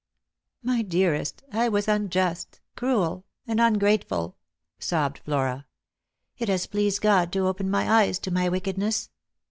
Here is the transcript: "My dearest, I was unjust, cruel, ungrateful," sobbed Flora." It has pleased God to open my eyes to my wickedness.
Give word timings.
"My 0.63 0.81
dearest, 0.81 1.43
I 1.53 1.69
was 1.69 1.87
unjust, 1.87 2.59
cruel, 2.75 3.23
ungrateful," 3.45 4.35
sobbed 4.79 5.19
Flora." 5.19 5.67
It 6.39 6.49
has 6.49 6.65
pleased 6.65 7.01
God 7.01 7.31
to 7.33 7.45
open 7.45 7.69
my 7.69 7.87
eyes 7.87 8.17
to 8.21 8.31
my 8.31 8.49
wickedness. 8.49 9.11